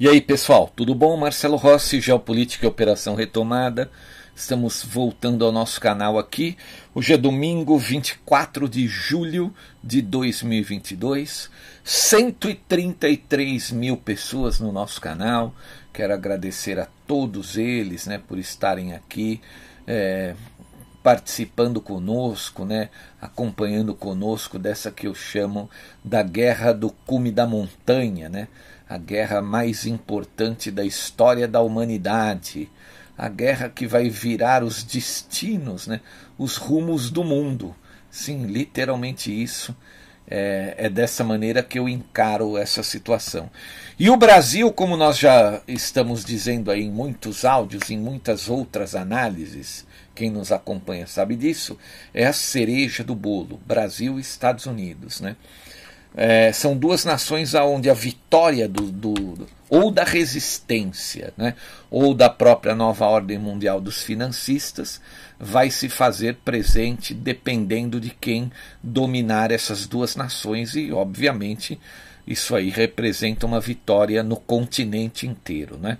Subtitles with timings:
[0.00, 1.14] E aí, pessoal, tudo bom?
[1.18, 3.90] Marcelo Rossi, Geopolítica e Operação Retomada.
[4.34, 6.56] Estamos voltando ao nosso canal aqui.
[6.94, 9.52] Hoje é domingo, 24 de julho
[9.84, 11.50] de 2022.
[11.84, 15.54] 133 mil pessoas no nosso canal.
[15.92, 19.38] Quero agradecer a todos eles né, por estarem aqui.
[19.86, 20.34] É,
[21.02, 22.90] participando conosco, né,
[23.20, 25.68] acompanhando conosco dessa que eu chamo
[26.04, 28.48] da guerra do cume da montanha, né,
[28.90, 32.68] a guerra mais importante da história da humanidade,
[33.16, 36.00] a guerra que vai virar os destinos, né,
[36.36, 37.72] os rumos do mundo.
[38.10, 39.76] Sim, literalmente isso.
[40.32, 43.50] É, é, dessa maneira que eu encaro essa situação.
[43.98, 48.94] E o Brasil, como nós já estamos dizendo aí em muitos áudios, em muitas outras
[48.94, 49.84] análises,
[50.14, 51.76] quem nos acompanha sabe disso,
[52.14, 55.20] é a cereja do bolo, Brasil e Estados Unidos.
[55.20, 55.34] Né?
[56.16, 61.54] É, são duas nações onde a vitória do, do, ou da resistência, né,
[61.88, 65.00] ou da própria nova ordem mundial dos financistas,
[65.38, 68.50] vai se fazer presente dependendo de quem
[68.82, 71.78] dominar essas duas nações, e obviamente
[72.26, 75.78] isso aí representa uma vitória no continente inteiro.
[75.78, 75.96] Né?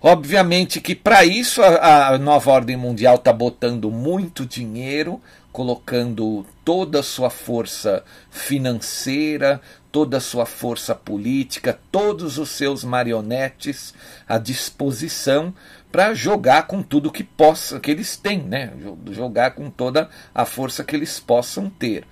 [0.00, 5.20] Obviamente que para isso a, a, nova ordem mundial está botando muito dinheiro,
[5.52, 13.92] colocando toda a sua força financeira, toda a sua força política, todos os seus marionetes
[14.28, 15.52] à disposição
[15.90, 18.72] para jogar com tudo que possa que eles têm, né?
[19.10, 22.06] Jogar com toda a força que eles possam ter.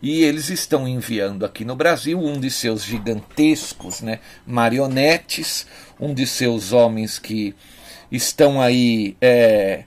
[0.00, 5.66] E eles estão enviando aqui no Brasil um de seus gigantescos né, marionetes,
[5.98, 7.54] um de seus homens que
[8.12, 9.84] estão aí é,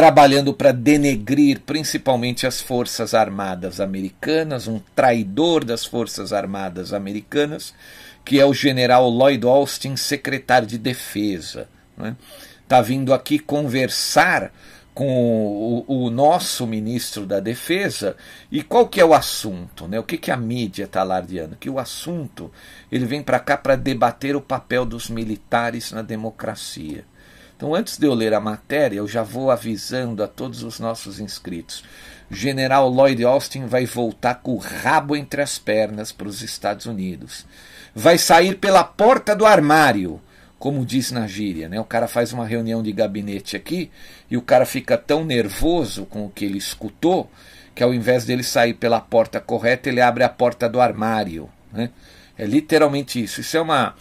[0.00, 7.74] trabalhando para denegrir principalmente as Forças Armadas Americanas, um traidor das Forças Armadas Americanas,
[8.24, 11.68] que é o general Lloyd Austin, secretário de Defesa.
[11.92, 12.16] Está né?
[12.66, 14.50] Tá vindo aqui conversar
[14.94, 18.16] com o, o, nosso ministro da Defesa.
[18.50, 19.86] E qual que é o assunto?
[19.86, 19.98] Né?
[19.98, 21.56] O que, que a mídia está alardeando?
[21.56, 22.50] Que o assunto
[22.90, 27.04] ele vem para cá para debater o papel dos militares na democracia.
[27.60, 31.20] Então, antes de eu ler a matéria, eu já vou avisando a todos os nossos
[31.20, 31.84] inscritos.
[32.30, 37.44] General Lloyd Austin vai voltar com o rabo entre as pernas para os Estados Unidos.
[37.94, 40.18] Vai sair pela porta do armário
[40.58, 41.78] como diz na gíria, né?
[41.78, 43.90] O cara faz uma reunião de gabinete aqui
[44.30, 47.30] e o cara fica tão nervoso com o que ele escutou
[47.74, 51.90] que ao invés dele sair pela porta correta, ele abre a porta do armário, né?
[52.38, 53.42] É literalmente isso.
[53.42, 53.94] Isso é uma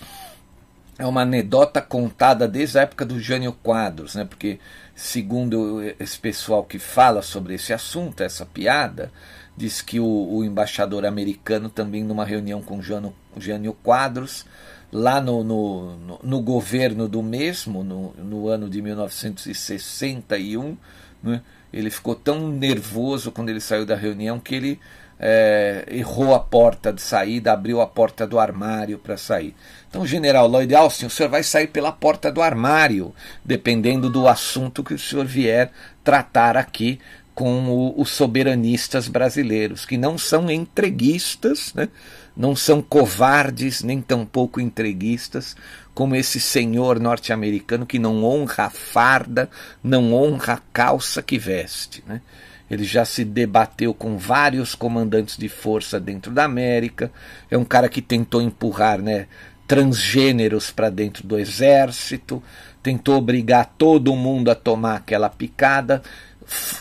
[1.00, 4.26] é uma anedota contada desde a época do Jânio Quadros, né?
[4.26, 4.60] Porque
[4.94, 9.10] segundo esse pessoal que fala sobre esse assunto, essa piada,
[9.56, 14.46] diz que o, o embaixador americano também numa reunião com Jânio, Jânio Quadros
[14.92, 20.76] lá no, no, no, no governo do mesmo, no, no ano de 1961,
[21.24, 21.42] né,
[21.72, 24.80] ele ficou tão nervoso quando ele saiu da reunião que ele
[25.20, 29.54] é, errou a porta de saída, abriu a porta do armário para sair.
[29.90, 33.14] Então, general Lloyd Austin, o senhor vai sair pela porta do armário,
[33.44, 35.72] dependendo do assunto que o senhor vier
[36.04, 37.00] tratar aqui
[37.34, 41.90] com o, os soberanistas brasileiros, que não são entreguistas, né?
[42.38, 45.56] não são covardes, nem tampouco entreguistas,
[45.96, 49.50] como esse senhor norte-americano que não honra a farda,
[49.84, 52.04] não honra a calça que veste.
[52.06, 52.22] Né?
[52.70, 57.12] Ele já se debateu com vários comandantes de força dentro da América.
[57.50, 59.28] É um cara que tentou empurrar né,
[59.70, 62.42] transgêneros para dentro do exército,
[62.82, 66.02] tentou obrigar todo mundo a tomar aquela picada,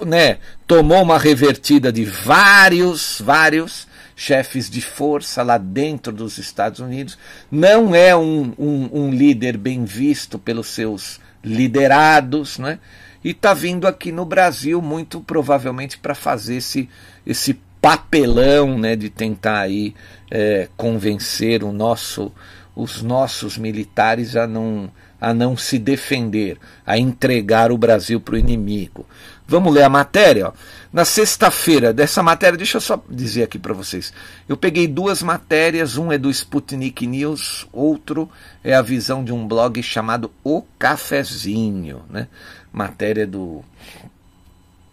[0.07, 3.87] né, tomou uma revertida de vários, vários
[4.17, 7.19] chefes de força lá dentro dos Estados Unidos.
[7.51, 12.79] Não é um, um, um líder bem visto pelos seus liderados, né?
[13.23, 16.89] E está vindo aqui no Brasil muito provavelmente para fazer esse,
[17.27, 19.95] esse papelão, né, de tentar aí
[20.31, 22.33] é, convencer o nosso
[22.79, 24.89] os nossos militares a não,
[25.21, 29.05] a não se defender, a entregar o Brasil para o inimigo.
[29.49, 30.49] Vamos ler a matéria?
[30.49, 30.53] Ó.
[30.93, 34.13] Na sexta-feira dessa matéria, deixa eu só dizer aqui para vocês.
[34.49, 38.31] Eu peguei duas matérias, um é do Sputnik News, outro
[38.63, 42.29] é a visão de um blog chamado O Cafezinho, né?
[42.73, 43.65] Matéria do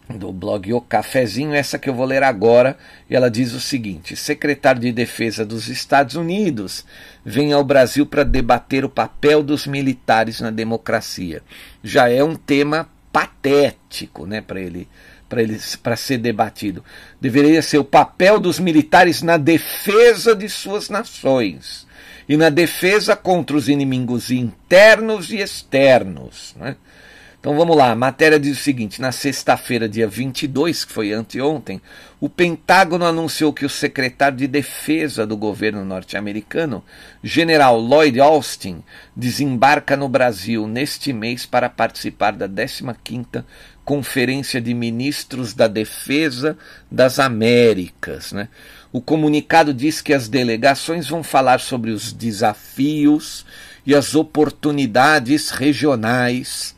[0.09, 2.77] do blog O Cafezinho, essa que eu vou ler agora,
[3.09, 6.85] e ela diz o seguinte: secretário de Defesa dos Estados Unidos
[7.23, 11.41] vem ao Brasil para debater o papel dos militares na democracia.
[11.83, 14.87] Já é um tema patético, né, para ele
[15.27, 16.83] para ele para ser debatido.
[17.19, 21.87] Deveria ser o papel dos militares na defesa de suas nações
[22.29, 26.75] e na defesa contra os inimigos internos e externos, né?
[27.45, 31.79] Então vamos lá, a matéria diz o seguinte: na sexta-feira, dia 22, que foi anteontem,
[32.19, 36.83] o Pentágono anunciou que o secretário de Defesa do governo norte-americano,
[37.23, 38.83] general Lloyd Austin,
[39.15, 43.45] desembarca no Brasil neste mês para participar da 15ª
[43.83, 46.57] Conferência de Ministros da Defesa
[46.89, 48.31] das Américas.
[48.31, 48.47] Né?
[48.91, 53.45] O comunicado diz que as delegações vão falar sobre os desafios
[53.85, 56.73] e as oportunidades regionais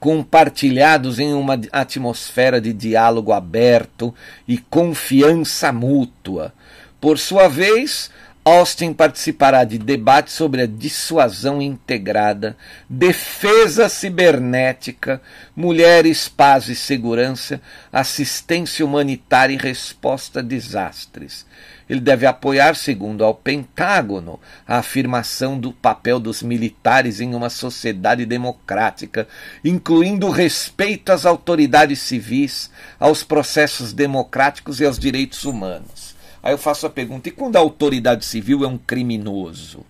[0.00, 4.14] compartilhados em uma atmosfera de diálogo aberto
[4.48, 6.54] e confiança mútua.
[6.98, 8.10] Por sua vez,
[8.42, 12.56] Austin participará de debates sobre a dissuasão integrada,
[12.88, 15.20] defesa cibernética,
[15.54, 17.60] mulheres, paz e segurança,
[17.92, 21.44] assistência humanitária e resposta a desastres.
[21.86, 28.24] Ele deve apoiar, segundo ao Pentágono, a afirmação do papel dos militares em uma sociedade
[28.24, 29.28] democrática,
[29.62, 36.09] incluindo o respeito às autoridades civis, aos processos democráticos e aos direitos humanos.
[36.42, 39.84] Aí eu faço a pergunta: e quando a autoridade civil é um criminoso?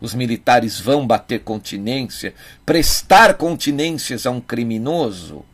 [0.00, 2.32] Os militares vão bater continência,
[2.64, 5.44] prestar continências a um criminoso?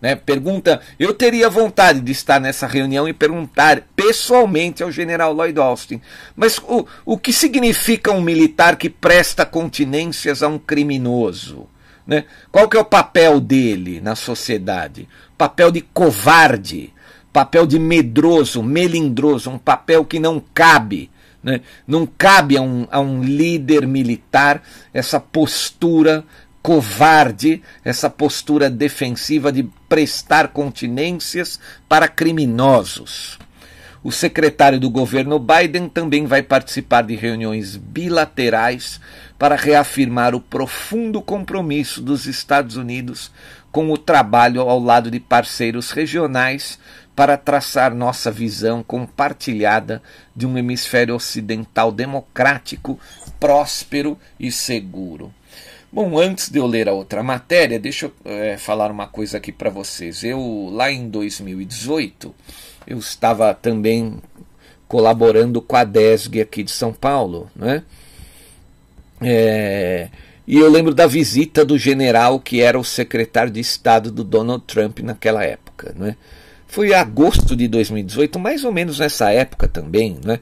[0.00, 0.14] Né?
[0.14, 6.00] Pergunta, eu teria vontade de estar nessa reunião e perguntar pessoalmente ao general Lloyd Austin,
[6.34, 11.68] mas o, o que significa um militar que presta continências a um criminoso?
[12.06, 12.24] Né?
[12.50, 15.06] Qual que é o papel dele na sociedade?
[15.36, 16.92] Papel de covarde,
[17.32, 21.10] papel de medroso, melindroso, um papel que não cabe.
[21.42, 21.60] Né?
[21.86, 26.24] Não cabe a um, a um líder militar essa postura
[26.62, 31.58] covarde, essa postura defensiva de prestar continências
[31.88, 33.38] para criminosos.
[34.02, 39.00] O secretário do governo Biden também vai participar de reuniões bilaterais
[39.38, 43.30] para reafirmar o profundo compromisso dos Estados Unidos
[43.70, 46.78] com o trabalho ao lado de parceiros regionais
[47.20, 50.00] para traçar nossa visão compartilhada
[50.34, 52.98] de um hemisfério ocidental democrático,
[53.38, 55.30] próspero e seguro.
[55.92, 59.52] Bom, antes de eu ler a outra matéria, deixa eu é, falar uma coisa aqui
[59.52, 60.24] para vocês.
[60.24, 62.34] Eu, lá em 2018,
[62.86, 64.16] eu estava também
[64.88, 67.82] colaborando com a DESG aqui de São Paulo, né?
[69.20, 70.08] É,
[70.46, 74.64] e eu lembro da visita do general que era o secretário de Estado do Donald
[74.64, 76.16] Trump naquela época, né?
[76.70, 80.38] Foi agosto de 2018, mais ou menos nessa época também, né?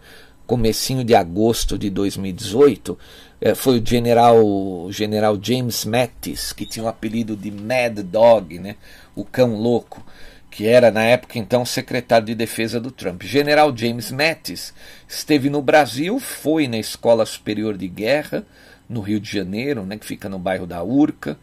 [0.46, 2.98] Comecinho de agosto de 2018,
[3.40, 4.44] é, foi o general,
[4.90, 8.76] general James Mattis, que tinha o apelido de Mad Dog, né?
[9.16, 10.04] o cão louco,
[10.50, 13.22] que era na época então secretário de defesa do Trump.
[13.22, 14.74] General James Mattis
[15.08, 18.44] esteve no Brasil, foi na Escola Superior de Guerra,
[18.86, 21.38] no Rio de Janeiro, né, que fica no bairro da Urca,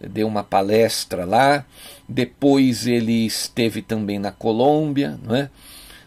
[0.00, 1.64] deu uma palestra lá.
[2.08, 5.50] Depois ele esteve também na Colômbia, não é?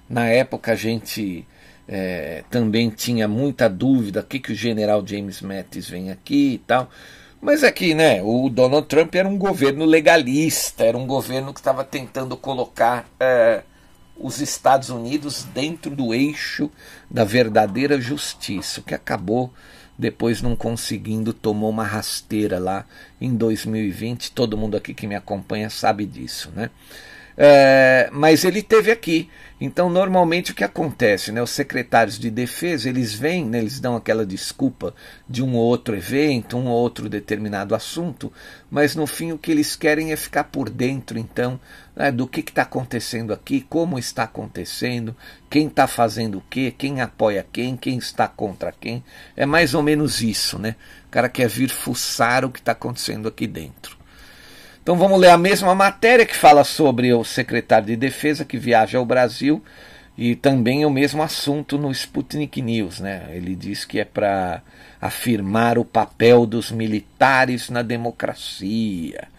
[0.10, 1.46] Na época a gente
[1.88, 6.58] é, também tinha muita dúvida, o que, que o general James Mattis vem aqui e
[6.60, 6.90] tal.
[7.42, 11.84] Mas é né, o Donald Trump era um governo legalista, era um governo que estava
[11.84, 13.64] tentando colocar é,
[14.16, 16.72] os Estados Unidos dentro do eixo
[17.12, 19.52] da verdadeira justiça, o que acabou
[20.04, 22.86] depois não conseguindo, tomou uma rasteira lá
[23.22, 24.34] em 2020.
[24.34, 26.70] Todo mundo aqui que me acompanha sabe disso, né?
[27.38, 29.30] É, mas ele teve aqui.
[29.60, 31.42] Então, normalmente o que acontece, né?
[31.42, 34.94] Os secretários de defesa eles vêm, né, eles dão aquela desculpa
[35.30, 38.32] de um ou outro evento, um ou outro determinado assunto,
[38.70, 41.58] mas no fim o que eles querem é ficar por dentro, então,
[41.96, 45.16] né, do que está acontecendo aqui, como está acontecendo,
[45.50, 49.02] quem está fazendo o quê, quem apoia quem, quem está contra quem.
[49.34, 50.76] É mais ou menos isso, né?
[51.08, 54.03] O cara quer vir fuçar o que está acontecendo aqui dentro.
[54.84, 58.98] Então vamos ler a mesma matéria que fala sobre o secretário de Defesa que viaja
[58.98, 59.64] ao Brasil
[60.18, 63.00] e também o mesmo assunto no Sputnik News.
[63.00, 63.30] Né?
[63.30, 64.62] Ele diz que é para
[65.00, 69.30] afirmar o papel dos militares na democracia.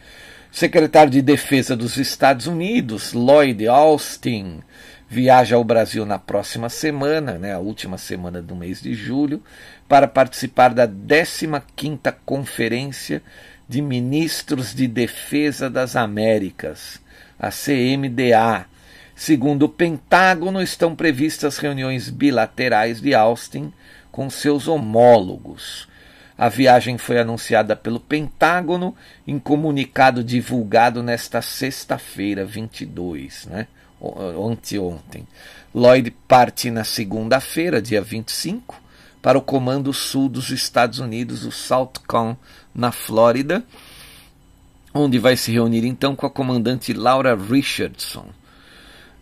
[0.50, 4.62] Secretário de Defesa dos Estados Unidos, Lloyd Austin,
[5.10, 9.42] viaja ao Brasil na próxima semana, né, a última semana do mês de julho,
[9.86, 13.22] para participar da 15ª Conferência
[13.68, 17.00] de Ministros de Defesa das Américas,
[17.38, 18.66] a CMDA.
[19.16, 23.72] Segundo o Pentágono, estão previstas reuniões bilaterais de Austin
[24.10, 25.88] com seus homólogos.
[26.36, 28.94] A viagem foi anunciada pelo Pentágono
[29.26, 33.68] em comunicado divulgado nesta sexta-feira, 22, né?
[34.38, 35.26] anteontem.
[35.74, 38.80] Lloyd parte na segunda-feira, dia 25,
[39.24, 42.36] para o Comando Sul dos Estados Unidos, o SOUTHCOM,
[42.74, 43.64] na Flórida,
[44.92, 48.26] onde vai se reunir então com a comandante Laura Richardson.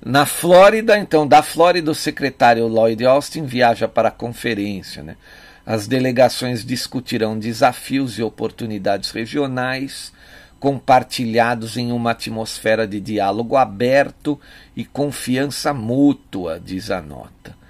[0.04, 5.04] Na Flórida, então, da Flórida, o secretário Lloyd Austin viaja para a conferência.
[5.04, 5.16] Né?
[5.64, 10.12] As delegações discutirão desafios e oportunidades regionais,
[10.58, 14.36] compartilhados em uma atmosfera de diálogo aberto
[14.74, 17.61] e confiança mútua, diz a nota.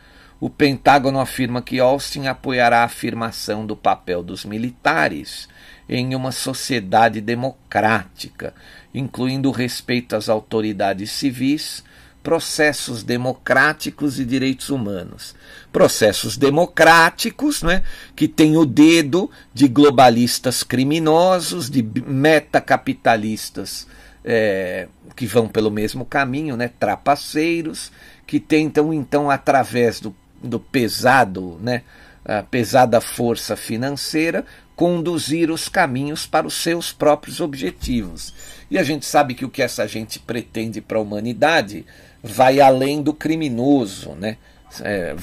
[0.42, 5.48] O Pentágono afirma que Austin apoiará a afirmação do papel dos militares
[5.88, 8.52] em uma sociedade democrática,
[8.92, 11.84] incluindo o respeito às autoridades civis,
[12.24, 15.36] processos democráticos e direitos humanos.
[15.72, 17.84] Processos democráticos, né,
[18.16, 23.86] que têm o dedo de globalistas criminosos, de metacapitalistas
[24.24, 27.92] é, que vão pelo mesmo caminho, né, trapaceiros,
[28.26, 30.10] que tentam então através do
[30.42, 31.82] do pesado, né,
[32.24, 34.44] a pesada força financeira,
[34.74, 38.34] conduzir os caminhos para os seus próprios objetivos.
[38.70, 41.84] E a gente sabe que o que essa gente pretende para a humanidade
[42.22, 44.36] vai além do criminoso, né?
[44.80, 45.14] É,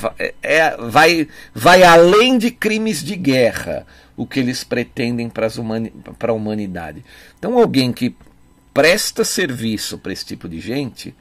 [0.44, 6.32] é, vai, vai além de crimes de guerra o que eles pretendem para humani a
[6.32, 7.04] humanidade.
[7.40, 8.16] Então, alguém que
[8.74, 11.16] presta serviço para esse tipo de gente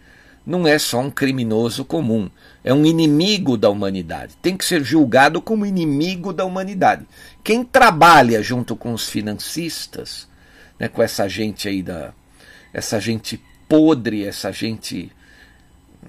[0.49, 2.31] não é só um criminoso comum,
[2.65, 4.35] é um inimigo da humanidade.
[4.41, 7.07] Tem que ser julgado como inimigo da humanidade.
[7.45, 10.27] Quem trabalha junto com os financistas,
[10.81, 12.15] né, com essa gente aí da
[12.73, 13.39] essa gente
[13.69, 15.13] podre, essa gente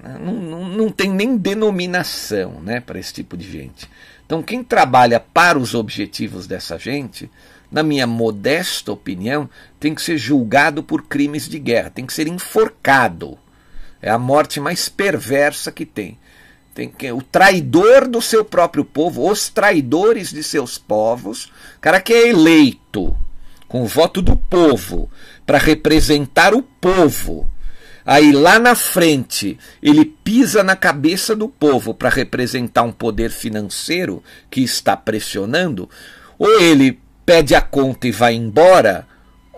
[0.01, 3.89] né, não, não, não tem nem denominação, né, para esse tipo de gente.
[4.25, 7.29] Então, quem trabalha para os objetivos dessa gente,
[7.69, 9.49] na minha modesta opinião,
[9.81, 13.37] tem que ser julgado por crimes de guerra, tem que ser enforcado
[14.01, 16.17] é a morte mais perversa que tem.
[16.73, 21.51] tem que, o traidor do seu próprio povo, os traidores de seus povos,
[21.81, 23.15] cara que é eleito
[23.67, 25.09] com o voto do povo
[25.45, 27.49] para representar o povo.
[28.05, 34.23] Aí lá na frente ele pisa na cabeça do povo para representar um poder financeiro
[34.49, 35.87] que está pressionando,
[36.39, 39.05] ou ele pede a conta e vai embora,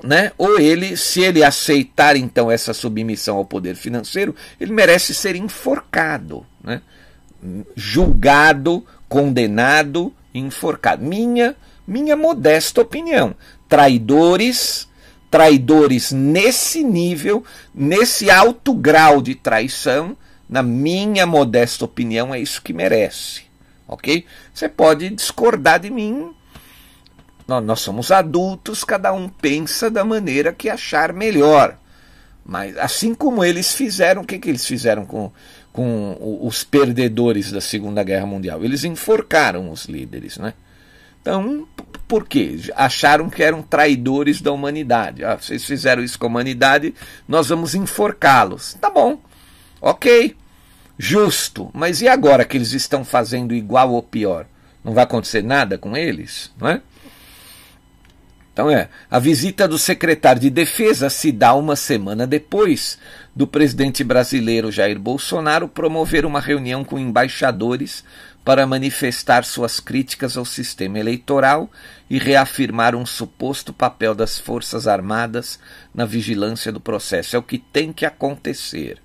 [0.03, 0.31] né?
[0.37, 6.45] Ou ele, se ele aceitar então essa submissão ao poder financeiro, ele merece ser enforcado,
[6.63, 6.81] né?
[7.75, 11.03] julgado, condenado, enforcado.
[11.03, 11.55] Minha,
[11.87, 13.35] minha modesta opinião.
[13.67, 14.87] Traidores,
[15.29, 17.43] traidores nesse nível,
[17.73, 20.15] nesse alto grau de traição,
[20.47, 23.43] na minha modesta opinião, é isso que merece.
[23.87, 24.25] Ok?
[24.53, 26.33] Você pode discordar de mim,
[27.59, 31.75] nós somos adultos, cada um pensa da maneira que achar melhor.
[32.45, 35.31] Mas assim como eles fizeram, o que, que eles fizeram com,
[35.71, 38.63] com os perdedores da Segunda Guerra Mundial?
[38.63, 40.53] Eles enforcaram os líderes, né?
[41.21, 41.67] Então,
[42.07, 42.59] por quê?
[42.75, 45.23] Acharam que eram traidores da humanidade.
[45.23, 46.95] Ah, vocês fizeram isso com a humanidade,
[47.27, 48.73] nós vamos enforcá-los.
[48.81, 49.19] Tá bom,
[49.79, 50.35] ok,
[50.97, 51.69] justo.
[51.73, 54.47] Mas e agora que eles estão fazendo igual ou pior?
[54.83, 56.81] Não vai acontecer nada com eles, não é?
[58.53, 62.97] Então é, a visita do secretário de Defesa se dá uma semana depois
[63.33, 68.03] do presidente brasileiro Jair Bolsonaro promover uma reunião com embaixadores
[68.43, 71.69] para manifestar suas críticas ao sistema eleitoral
[72.09, 75.59] e reafirmar um suposto papel das Forças Armadas
[75.93, 77.35] na vigilância do processo.
[77.35, 78.97] É o que tem que acontecer.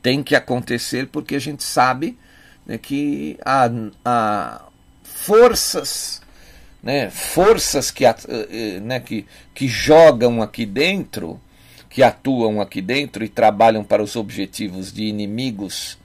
[0.00, 2.16] Tem que acontecer porque a gente sabe
[2.64, 3.68] né, que há,
[4.04, 4.62] há
[5.02, 6.22] forças
[6.82, 11.40] né, forças que, eh, né, que, que jogam aqui dentro,
[11.90, 15.98] que atuam aqui dentro e trabalham para os objetivos de inimigos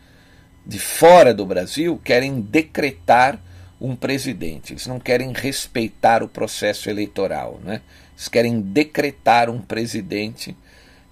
[0.65, 3.39] de fora do Brasil, querem decretar
[3.79, 4.73] um presidente.
[4.73, 7.59] Eles não querem respeitar o processo eleitoral.
[7.63, 7.81] Né?
[8.15, 10.55] Eles querem decretar um presidente.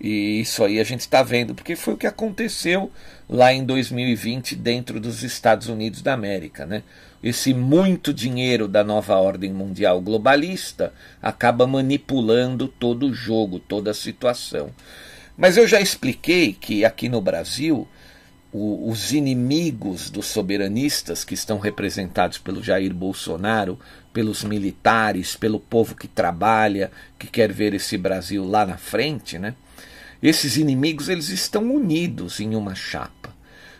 [0.01, 2.91] E isso aí a gente está vendo, porque foi o que aconteceu
[3.29, 6.65] lá em 2020 dentro dos Estados Unidos da América.
[6.65, 6.81] Né?
[7.23, 10.91] esse muito dinheiro da nova ordem mundial globalista
[11.21, 14.71] acaba manipulando todo o jogo, toda a situação.
[15.37, 17.87] Mas eu já expliquei que aqui no Brasil,
[18.51, 23.79] o, os inimigos dos soberanistas, que estão representados pelo Jair Bolsonaro,
[24.11, 29.53] pelos militares, pelo povo que trabalha, que quer ver esse Brasil lá na frente, né?
[30.21, 33.31] Esses inimigos eles estão unidos em uma chapa.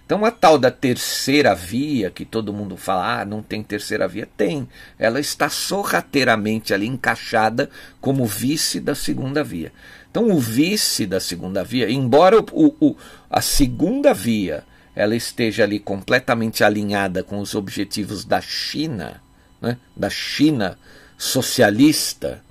[0.06, 4.28] Então a tal da terceira via, que todo mundo fala, ah, não tem terceira via,
[4.36, 4.68] tem.
[5.00, 7.70] Ela está sorrateiramente ali encaixada
[8.02, 9.72] como vice da segunda via.
[10.10, 12.98] Então o vice da segunda via, embora o, o,
[13.30, 19.22] a segunda via ela esteja ali completamente alinhada com os objetivos da China,
[19.62, 20.78] né, da China
[21.18, 22.44] socialista,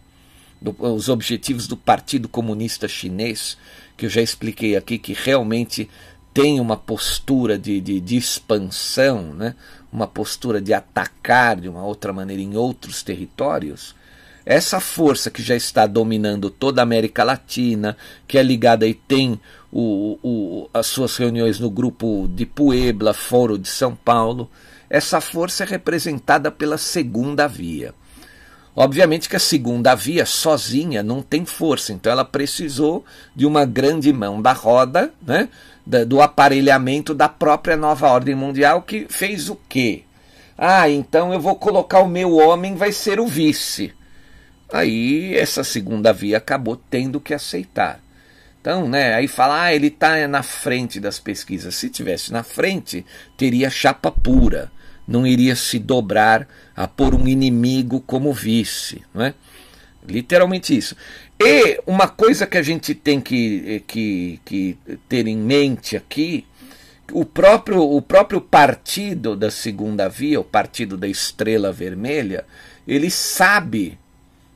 [0.61, 3.57] do, os objetivos do Partido Comunista Chinês,
[3.97, 5.89] que eu já expliquei aqui, que realmente
[6.33, 9.55] tem uma postura de, de, de, expansão, né?
[9.93, 13.95] uma postura de atacar de uma outra maneira em outros territórios,
[14.45, 17.97] essa força que já está dominando toda a América Latina,
[18.27, 19.39] que é ligada e tem
[19.71, 24.51] o, o, as suas reuniões no grupo de Puebla, Foro de São Paulo,
[24.89, 27.95] essa força é representada pela segunda via.
[28.75, 33.05] Obviamente que a segunda via sozinha não tem força, então ela precisou
[33.35, 35.49] de uma grande mão da roda, né?
[36.07, 40.05] do aparelhamento da própria nova ordem mundial, que fez o quê?
[40.57, 43.93] Ah, então eu vou colocar o meu homem, vai ser o vice.
[44.73, 48.01] Aí essa segunda via acabou tendo que aceitar.
[48.61, 51.75] Então, né, aí fala, ah, ele está na frente das pesquisas.
[51.75, 53.05] Se tivesse na frente,
[53.37, 54.71] teria chapa pura,
[55.11, 59.35] não iria se dobrar a pôr um inimigo como vice, não é?
[60.07, 60.95] Literalmente isso.
[61.39, 66.47] E uma coisa que a gente tem que, que, que ter em mente aqui,
[67.13, 72.45] o próprio, o próprio partido da segunda via, o partido da estrela vermelha,
[72.87, 73.99] ele sabe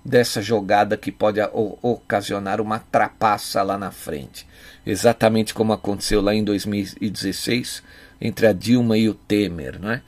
[0.05, 1.41] dessa jogada que pode
[1.83, 4.47] ocasionar uma trapaça lá na frente.
[4.87, 7.83] Exatamente como aconteceu lá em 2016
[8.21, 10.03] entre a Dilma e o Temer, não é?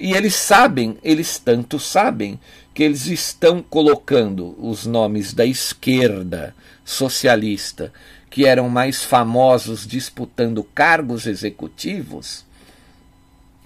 [0.00, 2.40] E eles sabem, eles tanto sabem,
[2.72, 7.92] que eles estão colocando os nomes da esquerda socialista,
[8.30, 12.46] que eram mais famosos disputando cargos executivos,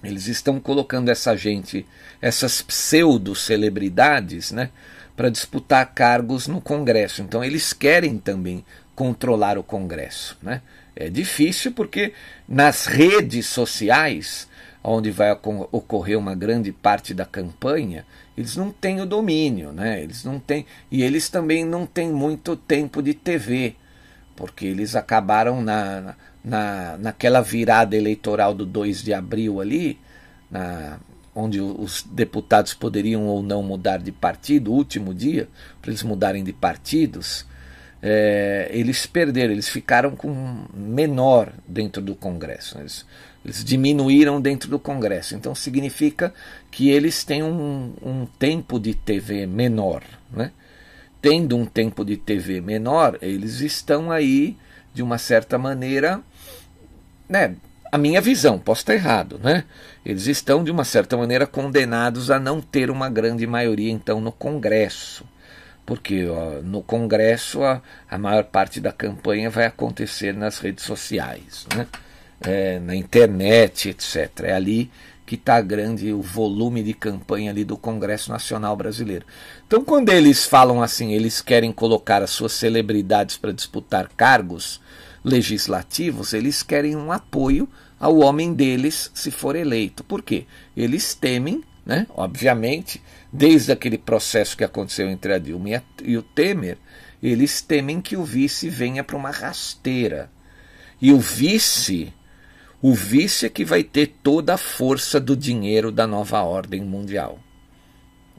[0.03, 1.85] eles estão colocando essa gente,
[2.21, 4.69] essas pseudo-celebridades, né,
[5.15, 7.21] para disputar cargos no Congresso.
[7.21, 10.37] Então eles querem também controlar o Congresso.
[10.43, 10.61] Né?
[10.95, 12.13] É difícil porque
[12.47, 14.47] nas redes sociais
[14.87, 15.31] onde vai
[15.71, 18.05] ocorrer uma grande parte da campanha,
[18.37, 20.01] eles não têm o domínio, né?
[20.01, 23.75] Eles não têm e eles também não têm muito tempo de TV,
[24.35, 29.97] porque eles acabaram na, na naquela virada eleitoral do 2 de abril ali,
[30.51, 30.99] na,
[31.33, 35.49] onde os deputados poderiam ou não mudar de partido, o último dia,
[35.81, 37.45] para eles mudarem de partidos,
[38.01, 42.77] é, eles perderam, eles ficaram com menor dentro do Congresso.
[42.77, 43.05] Eles,
[43.45, 45.35] eles diminuíram dentro do Congresso.
[45.35, 46.33] Então significa
[46.71, 50.01] que eles têm um, um tempo de TV menor.
[50.31, 50.51] Né?
[51.21, 54.57] Tendo um tempo de TV menor, eles estão aí,
[54.93, 56.21] de uma certa maneira,
[57.29, 57.55] né,
[57.91, 59.63] a minha visão, posso estar errado, né?
[60.05, 64.31] Eles estão, de uma certa maneira, condenados a não ter uma grande maioria, então, no
[64.31, 65.23] Congresso.
[65.85, 71.65] Porque ó, no Congresso a, a maior parte da campanha vai acontecer nas redes sociais.
[71.75, 71.87] Né?
[72.41, 74.29] É, na internet, etc.
[74.43, 74.91] É ali
[75.25, 79.25] que está grande o volume de campanha ali do Congresso Nacional Brasileiro.
[79.65, 84.79] Então, quando eles falam assim, eles querem colocar as suas celebridades para disputar cargos
[85.23, 87.67] legislativos, eles querem um apoio
[87.99, 90.03] ao homem deles se for eleito.
[90.03, 90.45] Por quê?
[90.77, 92.07] Eles temem né?
[92.15, 96.77] obviamente, desde aquele processo que aconteceu entre a Dilma e o Temer,
[97.21, 100.29] eles temem que o vice venha para uma rasteira.
[100.99, 102.11] E o vice,
[102.87, 107.39] o vice é que vai ter toda a força do dinheiro da nova ordem mundial.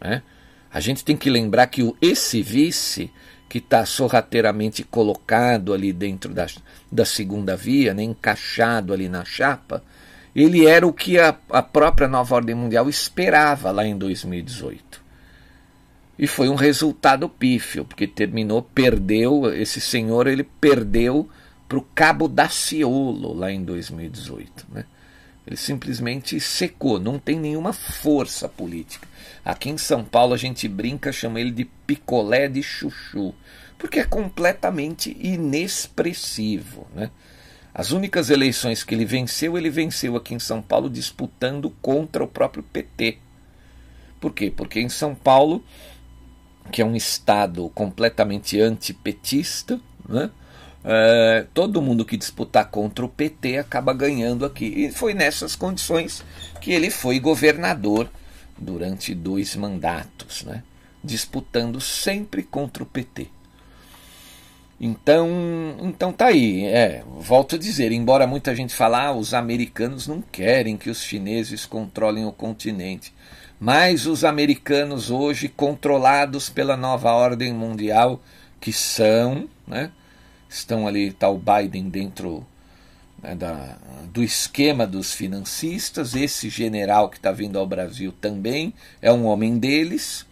[0.00, 0.22] Né?
[0.72, 3.10] A gente tem que lembrar que esse vice
[3.48, 6.46] que está sorrateiramente colocado ali dentro da,
[6.92, 9.82] da segunda via, né, encaixado ali na chapa,
[10.32, 15.02] ele era o que a, a própria nova ordem mundial esperava lá em 2018.
[16.16, 21.28] E foi um resultado pífio, porque terminou, perdeu, esse senhor ele perdeu
[21.68, 24.66] para o Cabo Daciolo lá em 2018.
[24.70, 24.84] Né?
[25.46, 29.06] Ele simplesmente secou, não tem nenhuma força política.
[29.44, 33.34] Aqui em São Paulo a gente brinca, chama ele de picolé de chuchu,
[33.78, 36.86] porque é completamente inexpressivo.
[36.94, 37.10] Né?
[37.72, 42.28] As únicas eleições que ele venceu, ele venceu aqui em São Paulo disputando contra o
[42.28, 43.18] próprio PT.
[44.18, 44.50] Por quê?
[44.50, 45.62] Porque em São Paulo,
[46.72, 50.30] que é um estado completamente antipetista, né?
[50.88, 54.66] É, todo mundo que disputar contra o PT acaba ganhando aqui.
[54.66, 56.24] E foi nessas condições
[56.60, 58.08] que ele foi governador
[58.56, 60.62] durante dois mandatos, né?
[61.02, 63.28] disputando sempre contra o PT.
[64.80, 65.28] Então,
[65.80, 66.66] então tá aí.
[66.66, 71.02] É, volto a dizer, embora muita gente fale, ah, os americanos não querem que os
[71.02, 73.12] chineses controlem o continente.
[73.58, 78.20] Mas os americanos hoje, controlados pela nova ordem mundial,
[78.60, 79.90] que são, né,
[80.58, 82.46] estão ali, está o Biden dentro
[83.22, 83.78] né, da,
[84.12, 89.58] do esquema dos financistas, esse general que está vindo ao Brasil também é um homem
[89.58, 90.26] deles,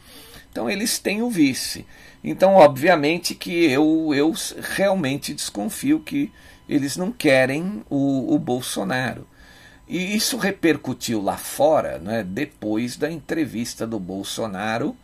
[0.51, 1.87] então eles têm o vice.
[2.23, 4.33] Então, obviamente que eu, eu
[4.75, 6.33] realmente desconfio que
[6.69, 9.27] eles não querem o, o Bolsonaro.
[9.87, 14.97] E isso repercutiu lá fora, né, depois da entrevista do Bolsonaro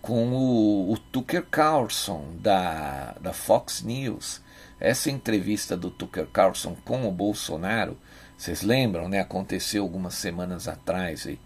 [0.00, 4.41] com o, o Tucker Carlson, da, da Fox News.
[4.82, 7.96] Essa entrevista do Tucker Carlson com o Bolsonaro,
[8.36, 9.20] vocês lembram, né?
[9.20, 11.24] Aconteceu algumas semanas atrás.
[11.24, 11.38] E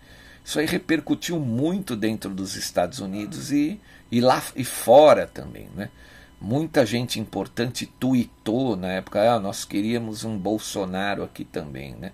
[0.43, 3.79] isso aí repercutiu muito dentro dos Estados Unidos e,
[4.11, 5.91] e lá e fora também, né?
[6.41, 12.13] Muita gente importante tweetou na época, ah, nós queríamos um Bolsonaro aqui também, né?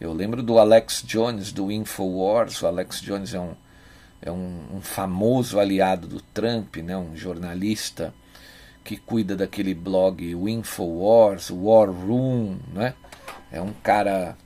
[0.00, 2.62] Eu lembro do Alex Jones do Infowars.
[2.62, 3.56] O Alex Jones é um,
[4.22, 6.96] é um, um famoso aliado do Trump, né?
[6.96, 8.14] Um jornalista
[8.84, 12.94] que cuida daquele blog o Infowars, War Room, né?
[13.50, 14.36] É um cara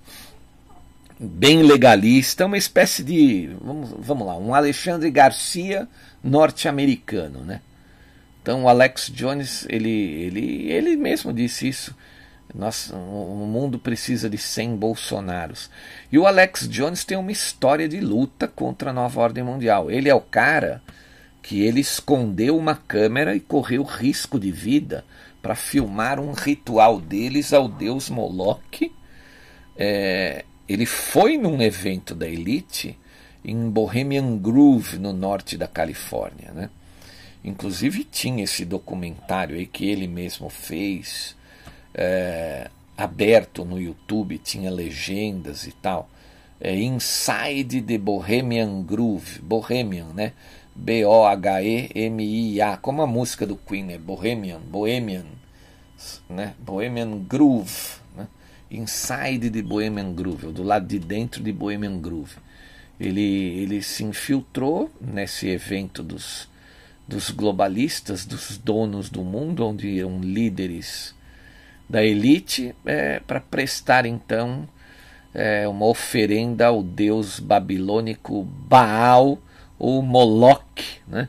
[1.19, 5.89] bem legalista, uma espécie de, vamos, vamos lá, um Alexandre Garcia
[6.23, 7.61] norte-americano, né?
[8.41, 11.95] Então o Alex Jones, ele, ele, ele mesmo disse isso.
[12.55, 15.69] Nossa, o mundo precisa de 100 Bolsonaros.
[16.11, 19.91] E o Alex Jones tem uma história de luta contra a nova ordem mundial.
[19.91, 20.81] Ele é o cara
[21.49, 25.03] que ele escondeu uma câmera e correu risco de vida
[25.41, 28.93] para filmar um ritual deles ao deus Moloch.
[29.75, 32.99] É, ele foi num evento da Elite
[33.43, 36.53] em Bohemian Grove, no norte da Califórnia.
[36.53, 36.69] Né?
[37.43, 41.35] Inclusive tinha esse documentário aí que ele mesmo fez,
[41.95, 46.11] é, aberto no YouTube, tinha legendas e tal.
[46.61, 50.35] É, Inside the Bohemian Groove, Bohemian, né?
[50.79, 53.99] B-O-H-E-M-I-A, como a música do Queen, né?
[53.99, 55.27] Bohemian, Bohemian,
[56.31, 56.55] né?
[56.59, 58.29] Bohemian Groove, né?
[58.71, 62.37] Inside de Bohemian Groove, do lado de dentro de Bohemian Groove.
[62.99, 66.49] Ele, ele se infiltrou nesse evento dos,
[67.07, 71.13] dos globalistas, dos donos do mundo, onde iam líderes
[71.89, 74.69] da elite, é, para prestar então
[75.35, 79.39] é, uma oferenda ao deus babilônico Baal
[79.79, 81.29] ou Moloch, né?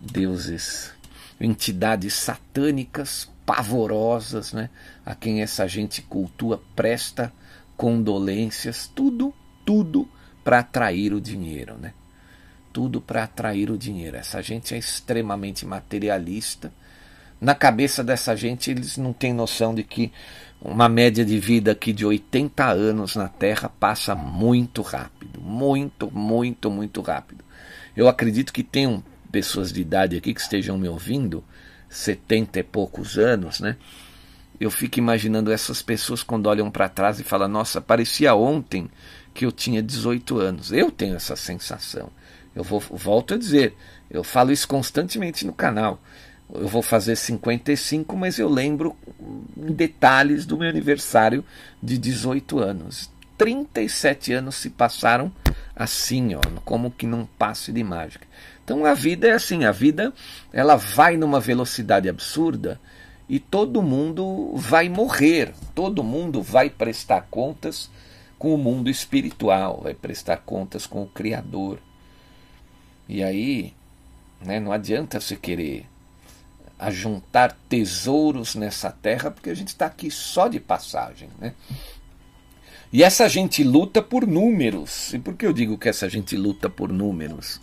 [0.00, 0.92] deuses,
[1.40, 4.70] entidades satânicas pavorosas, né?
[5.04, 7.32] a quem essa gente cultua presta
[7.76, 10.08] condolências, tudo, tudo
[10.42, 11.92] para atrair o dinheiro, né?
[12.72, 14.16] Tudo para atrair o dinheiro.
[14.16, 16.72] Essa gente é extremamente materialista.
[17.40, 20.12] Na cabeça dessa gente, eles não têm noção de que
[20.60, 26.70] uma média de vida aqui de 80 anos na Terra passa muito rápido, muito, muito,
[26.70, 27.43] muito rápido.
[27.96, 31.42] Eu acredito que tenham pessoas de idade aqui que estejam me ouvindo,
[31.88, 33.76] 70 e poucos anos, né?
[34.60, 38.88] Eu fico imaginando essas pessoas quando olham para trás e falam: Nossa, parecia ontem
[39.32, 40.72] que eu tinha 18 anos.
[40.72, 42.10] Eu tenho essa sensação.
[42.54, 43.74] Eu vou, volto a dizer,
[44.08, 46.00] eu falo isso constantemente no canal.
[46.52, 48.96] Eu vou fazer 55, mas eu lembro
[49.56, 51.44] em detalhes do meu aniversário
[51.82, 53.10] de 18 anos.
[53.36, 55.32] 37 anos se passaram
[55.74, 58.26] assim, ó, como que num passe de mágica.
[58.62, 60.12] Então a vida é assim, a vida
[60.52, 62.80] ela vai numa velocidade absurda
[63.28, 67.90] e todo mundo vai morrer, todo mundo vai prestar contas
[68.38, 71.78] com o mundo espiritual, vai prestar contas com o Criador.
[73.08, 73.74] E aí,
[74.40, 75.86] né, não adianta você querer
[76.78, 81.28] ajuntar tesouros nessa terra, porque a gente está aqui só de passagem.
[81.38, 81.54] Né?
[82.94, 85.12] E essa gente luta por números.
[85.12, 87.60] E por que eu digo que essa gente luta por números?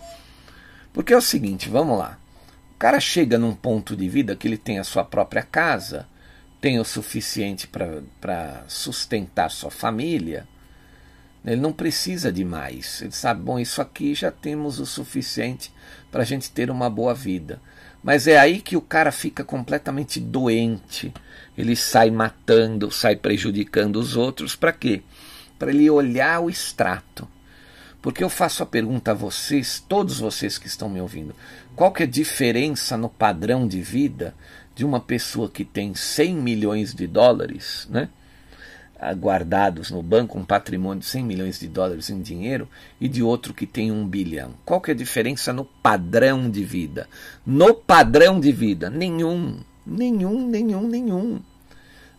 [0.91, 2.19] Porque é o seguinte, vamos lá.
[2.75, 6.05] O cara chega num ponto de vida que ele tem a sua própria casa,
[6.59, 10.45] tem o suficiente para sustentar sua família.
[11.45, 13.01] Ele não precisa de mais.
[13.01, 15.71] Ele sabe, bom, isso aqui já temos o suficiente
[16.11, 17.61] para a gente ter uma boa vida.
[18.03, 21.13] Mas é aí que o cara fica completamente doente.
[21.57, 24.55] Ele sai matando, sai prejudicando os outros.
[24.55, 25.03] Para quê?
[25.59, 27.27] Para ele olhar o extrato.
[28.01, 31.35] Porque eu faço a pergunta a vocês, todos vocês que estão me ouvindo,
[31.75, 34.33] qual que é a diferença no padrão de vida
[34.73, 38.09] de uma pessoa que tem 100 milhões de dólares, né?
[39.15, 43.53] Guardados no banco, um patrimônio de 100 milhões de dólares em dinheiro, e de outro
[43.53, 44.53] que tem um bilhão.
[44.63, 47.07] Qual que é a diferença no padrão de vida?
[47.45, 51.41] No padrão de vida, nenhum, nenhum, nenhum, nenhum.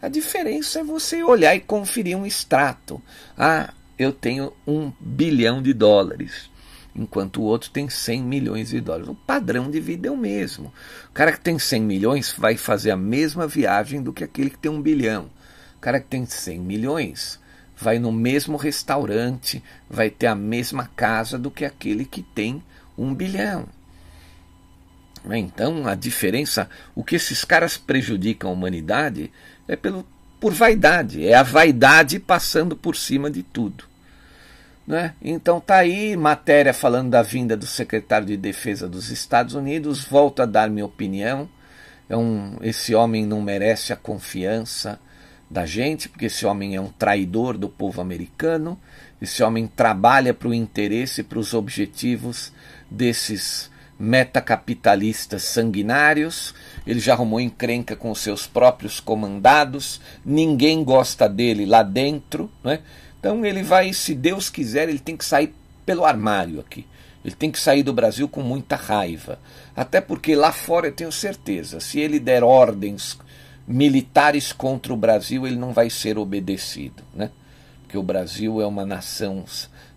[0.01, 3.01] A diferença é você olhar e conferir um extrato.
[3.39, 6.51] Ah, eu tenho um bilhão de dólares,
[6.97, 9.09] enquanto o outro tem 100 milhões de dólares.
[9.09, 10.73] O padrão de vida é o mesmo.
[11.09, 14.59] O cara que tem 100 milhões vai fazer a mesma viagem do que aquele que
[14.59, 15.31] tem um bilhão.
[15.83, 17.41] Cara que tem 100 milhões
[17.77, 22.63] vai no mesmo restaurante, vai ter a mesma casa do que aquele que tem
[22.97, 23.67] um bilhão.
[25.29, 29.33] Então a diferença, o que esses caras prejudicam a humanidade
[29.67, 30.07] é pelo,
[30.41, 33.85] por vaidade, é a vaidade passando por cima de tudo.
[34.87, 35.15] Né?
[35.21, 40.05] Então tá aí matéria falando da vinda do secretário de Defesa dos Estados Unidos.
[40.05, 41.49] Volto a dar minha opinião.
[42.09, 45.01] É um, esse homem não merece a confiança
[45.53, 48.81] da gente, porque esse homem é um traidor do povo americano.
[49.21, 52.53] Esse homem trabalha para o interesse e para os objetivos
[52.91, 56.55] desses metacapitalistas sanguinários.
[56.87, 60.01] Ele já arrumou encrenca com seus próprios comandados.
[60.25, 62.51] Ninguém gosta dele lá dentro.
[62.65, 62.81] Né?
[63.21, 66.87] Então ele vai, se Deus quiser, ele tem que sair pelo armário aqui.
[67.23, 69.39] Ele tem que sair do Brasil com muita raiva.
[69.77, 73.17] Até porque lá fora eu tenho certeza, se ele der ordens
[73.67, 77.03] militares contra o Brasil, ele não vai ser obedecido.
[77.15, 77.31] Né?
[77.83, 79.45] Porque o Brasil é uma nação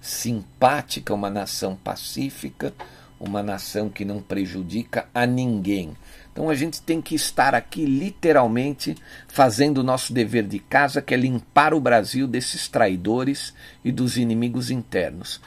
[0.01, 2.73] simpática, uma nação pacífica,
[3.19, 5.95] uma nação que não prejudica a ninguém.
[6.31, 8.95] Então a gente tem que estar aqui literalmente
[9.27, 13.53] fazendo o nosso dever de casa, que é limpar o Brasil desses traidores
[13.85, 15.39] e dos inimigos internos.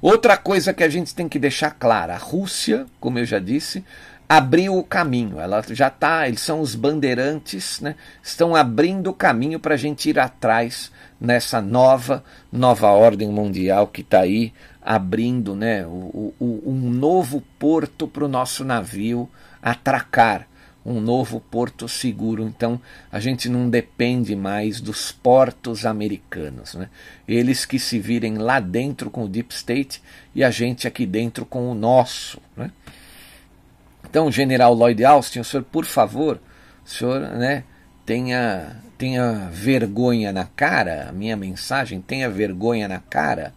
[0.00, 3.84] Outra coisa que a gente tem que deixar clara: a Rússia, como eu já disse,
[4.36, 5.38] abriu o caminho.
[5.38, 7.96] Ela já está, eles são os bandeirantes, né?
[8.22, 10.90] estão abrindo o caminho para a gente ir atrás
[11.20, 18.08] nessa nova, nova ordem mundial que está aí abrindo né, o, o, um novo porto
[18.08, 19.28] para o nosso navio
[19.62, 20.48] atracar
[20.84, 22.42] um novo porto seguro.
[22.42, 26.74] Então a gente não depende mais dos portos americanos.
[26.74, 26.88] Né?
[27.28, 30.02] Eles que se virem lá dentro com o Deep State
[30.34, 32.40] e a gente aqui dentro com o nosso.
[32.56, 32.70] Né?
[34.12, 36.38] Então, General Lloyd Austin, o senhor, por favor,
[36.84, 37.64] o senhor né,
[38.04, 43.54] tenha, tenha vergonha na cara, a minha mensagem, tenha vergonha na cara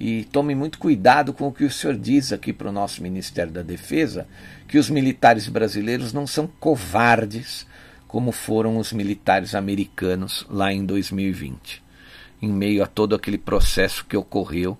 [0.00, 3.52] e tome muito cuidado com o que o senhor diz aqui para o nosso Ministério
[3.52, 4.26] da Defesa,
[4.66, 7.66] que os militares brasileiros não são covardes
[8.08, 11.82] como foram os militares americanos lá em 2020,
[12.40, 14.78] em meio a todo aquele processo que ocorreu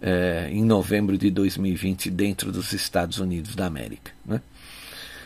[0.00, 4.12] eh, em novembro de 2020 dentro dos Estados Unidos da América.
[4.24, 4.40] Né?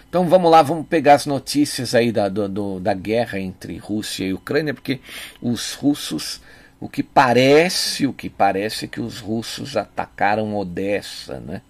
[0.09, 4.33] Então vamos lá, vamos pegar as notícias aí da, do, da guerra entre Rússia e
[4.33, 5.01] Ucrânia, porque
[5.42, 6.40] os russos
[6.81, 11.61] o que parece, o que parece é que os russos atacaram Odessa, né?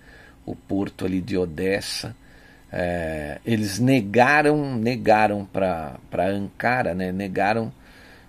[0.45, 2.15] o porto ali de Odessa.
[2.71, 5.99] É, eles negaram, negaram para
[6.29, 7.11] Ankara, né?
[7.11, 7.73] negaram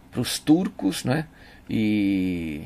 [0.09, 1.27] para os turcos, né?
[1.69, 2.63] E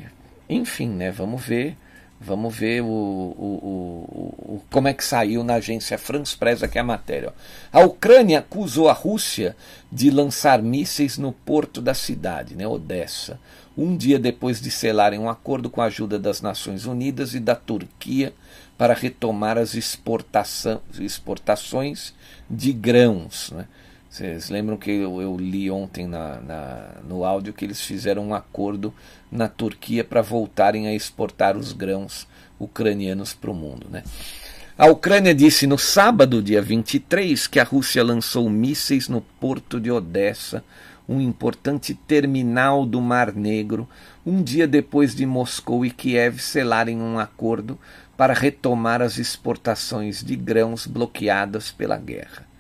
[0.47, 1.12] enfim, né?
[1.12, 1.75] Vamos ver,
[2.23, 6.79] vamos ver o, o, o, o como é que saiu na agência France Press aqui
[6.79, 7.33] a matéria.
[7.71, 9.55] A Ucrânia acusou a Rússia
[9.91, 12.67] de lançar mísseis no porto da cidade, né?
[12.67, 13.39] Odessa
[13.77, 17.55] um dia depois de selarem um acordo com a ajuda das Nações Unidas e da
[17.55, 18.33] Turquia
[18.77, 22.13] para retomar as exportações
[22.49, 23.51] de grãos.
[23.51, 23.67] Né?
[24.13, 28.36] Vocês lembram que eu, eu li ontem na, na, no áudio que eles fizeram um
[28.36, 28.93] acordo
[29.32, 32.28] na Turquia para voltarem a exportar os grãos
[32.60, 33.88] ucranianos para o mundo.
[33.89, 34.04] Né?
[34.78, 39.89] A Ucrânia disse no sábado, dia 23, que a Rússia lançou mísseis no porto de
[39.89, 40.63] Odessa,
[41.10, 43.89] um importante terminal do Mar Negro,
[44.23, 47.80] um dia depois de Moscou e Kiev selarem um acordo
[48.15, 52.52] para retomar as exportações de grãos bloqueadas pela guerra.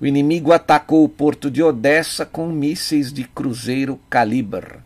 [0.00, 4.78] O inimigo atacou o porto de Odessa com mísseis de cruzeiro Caliber.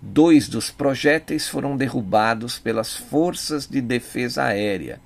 [0.00, 5.00] Dois dos projéteis foram derrubados pelas forças de defesa aérea.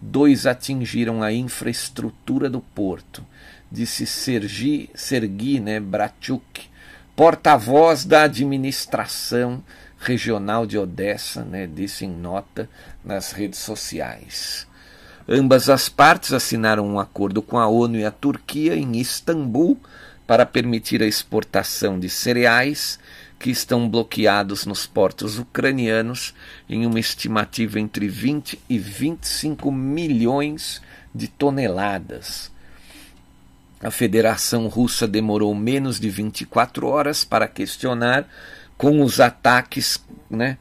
[0.00, 3.26] Dois atingiram a infraestrutura do porto,
[3.70, 6.68] disse Sergi, Sergi né, Brachuk,
[7.16, 9.62] porta-voz da administração
[9.98, 12.70] regional de Odessa, né, disse em nota
[13.04, 14.69] nas redes sociais.
[15.32, 19.78] Ambas as partes assinaram um acordo com a ONU e a Turquia em Istambul
[20.26, 22.98] para permitir a exportação de cereais
[23.38, 26.34] que estão bloqueados nos portos ucranianos
[26.68, 30.82] em uma estimativa entre 20 e 25 milhões
[31.14, 32.50] de toneladas.
[33.80, 38.28] A Federação Russa demorou menos de 24 horas para questionar
[38.76, 40.58] com os ataques, né,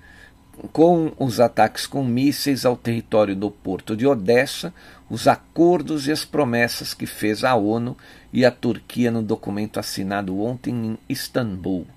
[0.72, 4.74] com os ataques com mísseis ao território do porto de Odessa,
[5.10, 7.98] os acordos e as promessas que fez a ONU
[8.32, 11.88] e a Turquia no documento assinado ontem em Istambul,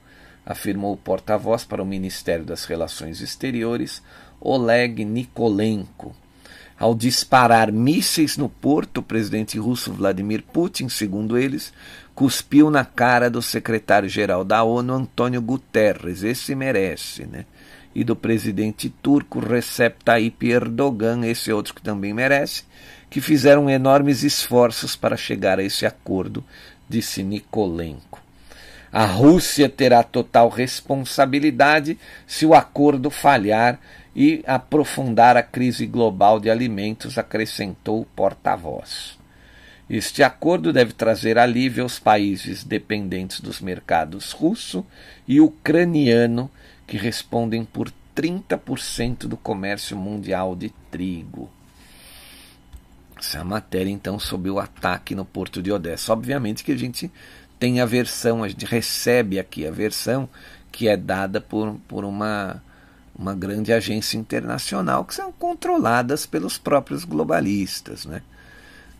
[0.46, 4.02] afirmou o porta-voz para o Ministério das Relações Exteriores,
[4.40, 6.14] Oleg Nikolenko.
[6.78, 11.72] Ao disparar mísseis no porto, o presidente russo Vladimir Putin, segundo eles,
[12.14, 16.24] cuspiu na cara do secretário-geral da ONU, Antônio Guterres.
[16.24, 17.44] Esse merece, né?
[17.94, 22.64] E do presidente turco Recep Tayyip Erdogan, esse outro que também merece,
[23.10, 26.44] que fizeram enormes esforços para chegar a esse acordo,
[26.88, 28.20] disse Nikolenko.
[28.92, 33.80] A Rússia terá total responsabilidade se o acordo falhar
[34.14, 39.18] e aprofundar a crise global de alimentos, acrescentou o porta-voz.
[39.88, 44.86] Este acordo deve trazer alívio aos países dependentes dos mercados russo
[45.26, 46.50] e ucraniano
[46.92, 51.48] que respondem por 30% do comércio mundial de trigo.
[53.18, 56.12] Essa é matéria, então, sobre o ataque no porto de Odessa.
[56.12, 57.10] Obviamente que a gente
[57.58, 60.28] tem a versão, a gente recebe aqui a versão
[60.70, 62.62] que é dada por, por uma,
[63.18, 68.04] uma grande agência internacional, que são controladas pelos próprios globalistas.
[68.04, 68.20] Né?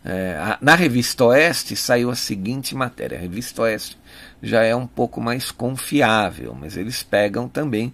[0.05, 3.97] É, na revista Oeste saiu a seguinte matéria: a revista Oeste
[4.41, 7.93] já é um pouco mais confiável, mas eles pegam também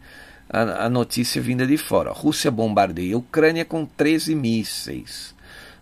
[0.49, 2.09] a, a notícia vinda de fora.
[2.09, 5.35] A Rússia bombardeia a Ucrânia com 13 mísseis.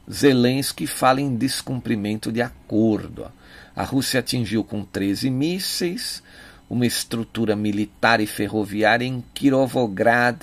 [0.09, 3.31] Zelensky fala em descumprimento de acordo.
[3.75, 6.23] A Rússia atingiu com 13 mísseis
[6.69, 10.37] uma estrutura militar e ferroviária em Kirovograd,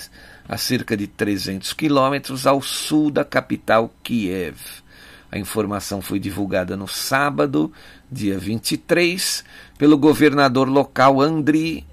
[0.47, 4.57] a cerca de 300 quilômetros ao sul da capital Kiev.
[5.35, 7.69] A informação foi divulgada no sábado,
[8.09, 9.43] dia 23,
[9.77, 11.83] pelo governador local Andriy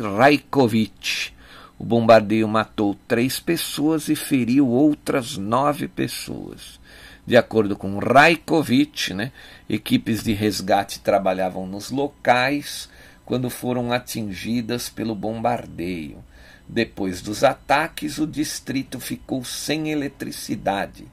[0.00, 1.34] Raikovich.
[1.78, 6.80] O bombardeio matou três pessoas e feriu outras nove pessoas.
[7.26, 9.30] De acordo com Raikovich, né,
[9.68, 12.88] equipes de resgate trabalhavam nos locais
[13.26, 16.24] quando foram atingidas pelo bombardeio.
[16.66, 21.04] Depois dos ataques, o distrito ficou sem eletricidade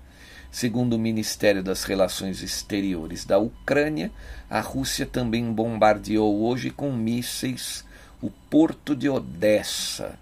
[0.52, 4.12] Segundo o Ministério das Relações Exteriores da Ucrânia,
[4.50, 7.86] a Rússia também bombardeou hoje com mísseis
[8.22, 10.18] o porto de Odessa.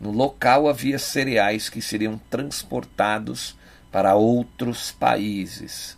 [0.00, 3.56] No local havia cereais que seriam transportados
[3.90, 5.96] para outros países.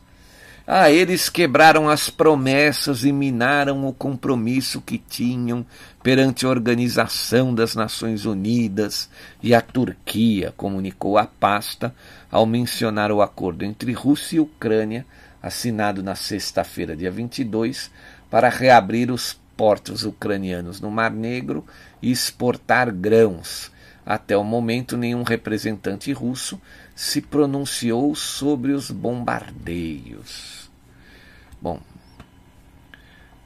[0.69, 5.65] Ah, eles quebraram as promessas e minaram o compromisso que tinham
[6.03, 9.09] perante a Organização das Nações Unidas
[9.41, 11.95] e a Turquia, comunicou a pasta
[12.29, 15.07] ao mencionar o acordo entre Rússia e Ucrânia,
[15.41, 17.89] assinado na sexta-feira, dia 22,
[18.29, 21.65] para reabrir os portos ucranianos no Mar Negro
[22.03, 23.71] e exportar grãos.
[24.05, 26.61] Até o momento, nenhum representante russo
[26.97, 30.71] se pronunciou sobre os bombardeios.
[31.61, 31.79] Bom,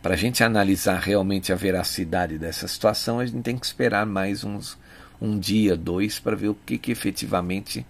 [0.00, 4.44] para a gente analisar realmente a veracidade dessa situação, a gente tem que esperar mais
[4.44, 4.78] uns
[5.20, 7.84] um dia, dois, para ver o que, que efetivamente,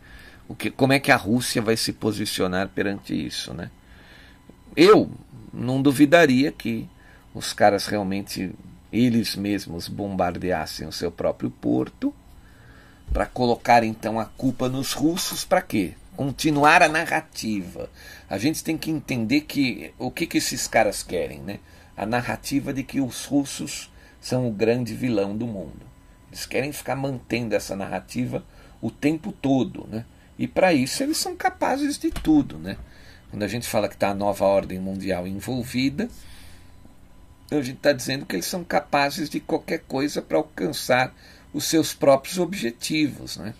[0.48, 3.70] o que, como é que a Rússia vai se posicionar perante isso, né?
[4.74, 5.10] Eu
[5.52, 6.88] não duvidaria que
[7.34, 8.50] os caras realmente
[8.90, 12.12] eles mesmos bombardeassem o seu próprio porto
[13.12, 15.94] para colocar então a culpa nos russos para quê?
[16.16, 17.88] Continuar a narrativa.
[18.28, 21.58] A gente tem que entender que o que, que esses caras querem, né?
[22.00, 23.92] a narrativa de que os russos
[24.22, 25.82] são o grande vilão do mundo.
[26.30, 28.42] Eles querem ficar mantendo essa narrativa
[28.80, 30.06] o tempo todo, né?
[30.38, 32.78] E para isso eles são capazes de tudo, né?
[33.28, 36.08] Quando a gente fala que está a nova ordem mundial envolvida,
[37.50, 41.14] a gente está dizendo que eles são capazes de qualquer coisa para alcançar
[41.52, 43.54] os seus próprios objetivos, né?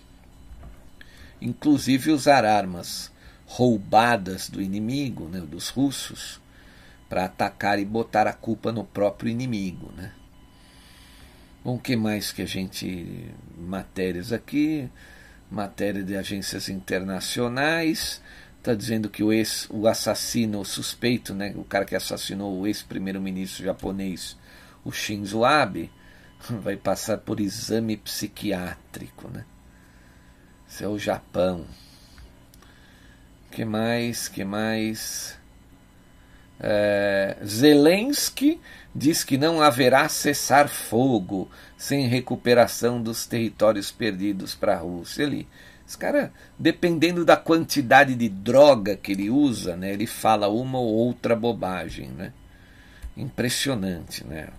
[1.41, 3.11] Inclusive usar armas
[3.45, 6.39] roubadas do inimigo, né, dos russos,
[7.09, 10.13] para atacar e botar a culpa no próprio inimigo, né?
[11.63, 13.29] Bom, o que mais que a gente.
[13.57, 14.89] Matérias aqui,
[15.49, 18.21] matéria de agências internacionais.
[18.57, 22.67] Está dizendo que o, ex, o assassino, o suspeito, né, o cara que assassinou o
[22.67, 24.37] ex-primeiro-ministro japonês,
[24.83, 25.91] o Shinzo Abe,
[26.49, 29.27] vai passar por exame psiquiátrico.
[29.29, 29.45] Né?
[30.67, 31.65] Isso é o Japão.
[33.51, 34.27] que mais?
[34.27, 35.37] que mais?
[36.63, 38.61] É, Zelensky
[38.93, 45.23] diz que não haverá cessar-fogo sem recuperação dos territórios perdidos para a Rússia.
[45.23, 45.47] Ele,
[45.87, 50.93] esse cara, dependendo da quantidade de droga que ele usa, né, ele fala uma ou
[50.93, 52.09] outra bobagem.
[52.09, 52.31] Né?
[53.17, 54.49] Impressionante, né?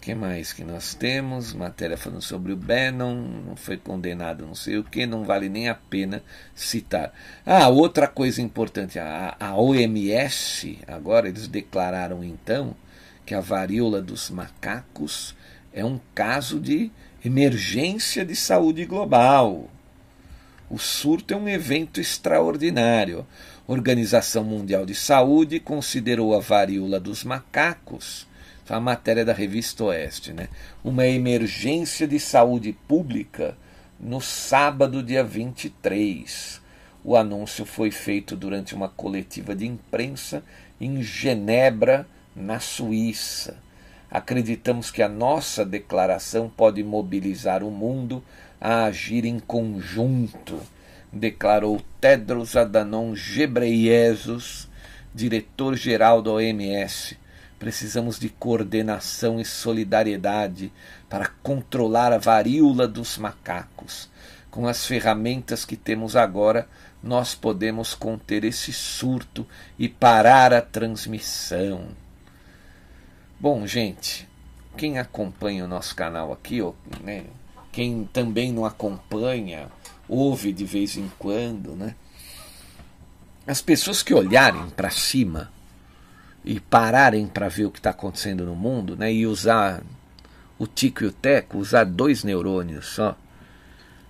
[0.00, 1.52] Que mais que nós temos?
[1.52, 3.14] Matéria falando sobre o Bannon,
[3.46, 6.22] não foi condenado, não sei o que, não vale nem a pena
[6.54, 7.12] citar.
[7.44, 12.74] Ah, outra coisa importante, a, a OMS, agora eles declararam então
[13.26, 15.36] que a varíola dos macacos
[15.70, 16.90] é um caso de
[17.22, 19.68] emergência de saúde global.
[20.70, 23.26] O surto é um evento extraordinário.
[23.68, 28.29] A Organização Mundial de Saúde considerou a varíola dos macacos
[28.70, 30.48] a matéria da revista Oeste, né?
[30.82, 33.56] Uma emergência de saúde pública
[33.98, 36.60] no sábado, dia 23.
[37.02, 40.42] O anúncio foi feito durante uma coletiva de imprensa
[40.80, 43.58] em Genebra, na Suíça.
[44.08, 48.22] Acreditamos que a nossa declaração pode mobilizar o mundo
[48.60, 50.60] a agir em conjunto,
[51.12, 54.68] declarou Tedros Adhanom Ghebreyesus,
[55.14, 57.18] diretor-geral da OMS,
[57.60, 60.72] Precisamos de coordenação e solidariedade
[61.10, 64.08] para controlar a varíola dos macacos.
[64.50, 66.66] Com as ferramentas que temos agora,
[67.02, 69.46] nós podemos conter esse surto
[69.78, 71.88] e parar a transmissão.
[73.38, 74.26] Bom, gente,
[74.74, 77.26] quem acompanha o nosso canal aqui, ou, né,
[77.70, 79.68] quem também não acompanha,
[80.08, 81.94] ouve de vez em quando, né?
[83.46, 85.52] As pessoas que olharem para cima
[86.44, 89.82] e pararem para ver o que está acontecendo no mundo, né, e usar
[90.58, 93.16] o tico e o teco, usar dois neurônios só,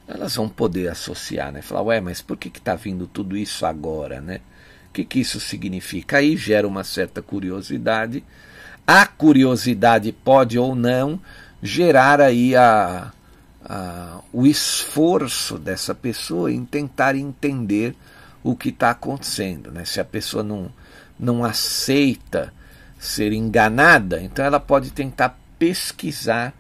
[0.06, 1.62] elas vão poder associar, né?
[1.62, 4.40] Falar, ué, mas por que está vindo tudo isso agora, né?
[4.88, 6.16] O que, que isso significa?
[6.16, 8.24] Aí gera uma certa curiosidade.
[8.84, 11.20] A curiosidade pode ou não
[11.62, 13.12] gerar aí a,
[13.64, 17.94] a, o esforço dessa pessoa em tentar entender
[18.42, 19.70] o que está acontecendo.
[19.70, 19.84] Né?
[19.84, 20.72] Se a pessoa não,
[21.20, 22.52] não aceita
[22.98, 26.54] ser enganada, então ela pode tentar pesquisar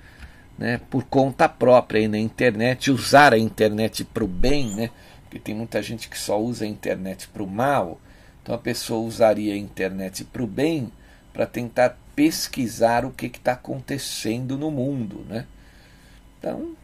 [0.58, 4.90] né, por conta própria aí na internet, usar a internet para o bem, né,
[5.22, 7.98] porque tem muita gente que só usa a internet para o mal,
[8.42, 10.92] então a pessoa usaria a internet para o bem
[11.32, 15.24] para tentar pesquisar o que está acontecendo no mundo.
[15.28, 15.46] Né?
[16.38, 16.74] Então,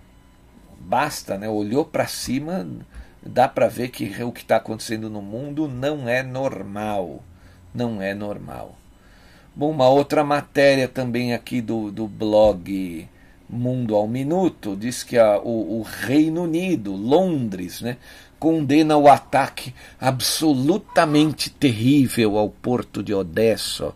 [0.78, 2.66] basta, né, olhou para cima,
[3.22, 7.22] dá para ver que o que está acontecendo no mundo não é normal
[7.76, 8.76] não é normal.
[9.54, 13.08] Bom, uma outra matéria também aqui do, do blog
[13.48, 17.96] Mundo ao Minuto diz que a, o, o Reino Unido, Londres, né,
[18.38, 23.92] condena o ataque absolutamente terrível ao porto de Odessa.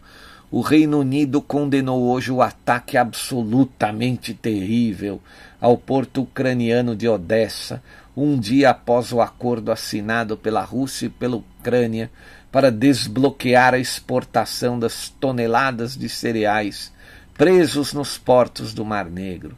[0.50, 5.20] O Reino Unido condenou hoje o ataque absolutamente terrível
[5.60, 7.82] ao porto ucraniano de Odessa,
[8.16, 12.10] um dia após o acordo assinado pela Rússia e pela Ucrânia
[12.50, 16.92] para desbloquear a exportação das toneladas de cereais
[17.40, 19.56] presos nos portos do Mar Negro.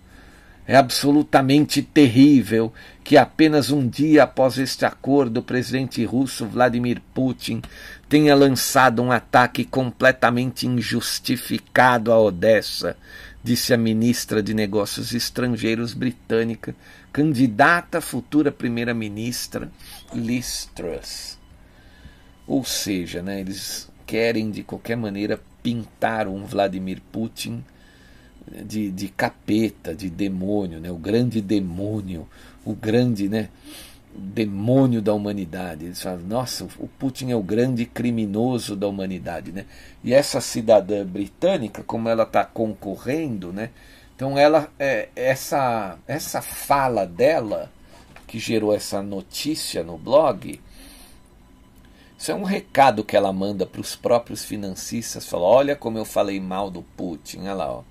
[0.64, 2.72] É absolutamente terrível
[3.02, 7.60] que apenas um dia após este acordo o presidente russo Vladimir Putin
[8.08, 12.96] tenha lançado um ataque completamente injustificado a Odessa,
[13.42, 16.76] disse a ministra de Negócios Estrangeiros britânica,
[17.12, 19.68] candidata a futura primeira-ministra
[20.14, 21.41] Liz Truss.
[22.46, 27.64] Ou seja, né, eles querem de qualquer maneira pintar um Vladimir Putin
[28.64, 32.28] de, de capeta, de demônio, né, o grande demônio,
[32.64, 33.48] o grande, né,
[34.14, 35.84] demônio da humanidade.
[35.84, 39.64] Eles falam, nossa, o Putin é o grande criminoso da humanidade, né?
[40.04, 43.70] E essa cidadã britânica, como ela está concorrendo, né?
[44.14, 47.70] Então ela, é, essa, essa fala dela
[48.26, 50.60] que gerou essa notícia no blog,
[52.22, 56.04] isso é um recado que ela manda para os próprios financistas, fala, olha como eu
[56.04, 57.82] falei mal do Putin, olha lá, ó.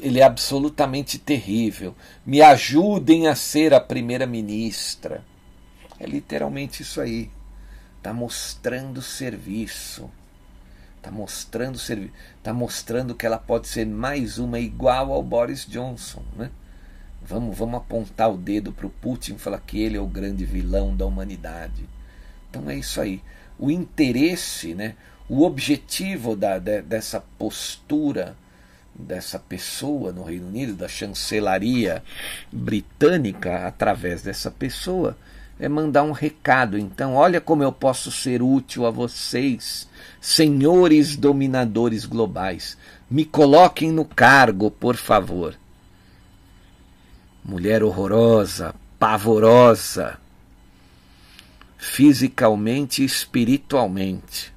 [0.00, 1.94] Ele é absolutamente terrível.
[2.24, 5.22] Me ajudem a ser a primeira-ministra.
[6.00, 7.30] É literalmente isso aí.
[7.98, 10.10] Está mostrando serviço.
[10.96, 12.14] Está mostrando serviço.
[12.38, 16.22] Está mostrando que ela pode ser mais uma igual ao Boris Johnson.
[16.34, 16.50] Né?
[17.20, 20.46] Vamos, vamos apontar o dedo para o Putin e falar que ele é o grande
[20.46, 21.86] vilão da humanidade.
[22.56, 23.20] Então é isso aí.
[23.58, 24.94] O interesse, né,
[25.28, 28.36] o objetivo da, de, dessa postura
[28.98, 32.02] dessa pessoa no Reino Unido, da chancelaria
[32.50, 35.16] britânica, através dessa pessoa,
[35.60, 36.78] é mandar um recado.
[36.78, 39.86] Então, olha como eu posso ser útil a vocês,
[40.18, 42.78] senhores dominadores globais.
[43.10, 45.54] Me coloquem no cargo, por favor.
[47.44, 50.18] Mulher horrorosa, pavorosa,
[51.96, 54.52] fisicamente e espiritualmente.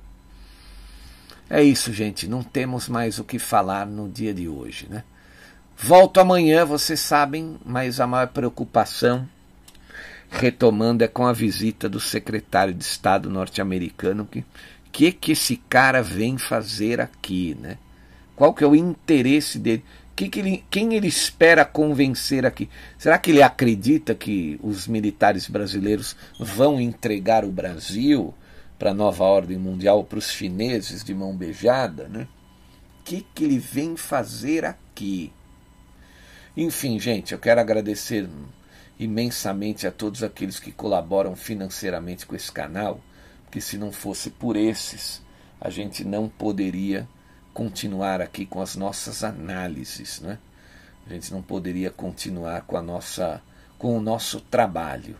[1.49, 2.27] É isso, gente.
[2.27, 5.05] Não temos mais o que falar no dia de hoje, né?
[5.77, 9.25] Volto amanhã, vocês sabem, mas a maior preocupação,
[10.29, 14.25] retomando, é com a visita do secretário de Estado norte-americano.
[14.25, 14.43] Que
[14.91, 17.77] que que esse cara vem fazer aqui, né?
[18.35, 19.85] Qual que é o interesse dele?
[20.19, 22.69] Que que ele, quem ele espera convencer aqui?
[22.97, 28.33] Será que ele acredita que os militares brasileiros vão entregar o Brasil?
[28.77, 32.27] para a nova ordem mundial, para os chineses de mão beijada, né?
[32.99, 35.31] O que, que ele vem fazer aqui?
[36.55, 38.27] Enfim, gente, eu quero agradecer
[38.99, 43.01] imensamente a todos aqueles que colaboram financeiramente com esse canal,
[43.43, 45.21] porque se não fosse por esses,
[45.61, 47.07] a gente não poderia
[47.53, 50.37] continuar aqui com as nossas análises, né?
[51.07, 53.41] A gente não poderia continuar com a nossa
[53.77, 55.15] com o nosso trabalho.